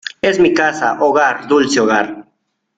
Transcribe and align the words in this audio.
es 0.19 0.39
mi 0.39 0.51
casa. 0.51 0.97
hogar, 0.99 1.47
dulce 1.47 1.79
hogar. 1.79 2.25